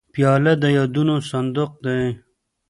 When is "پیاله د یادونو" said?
0.13-1.15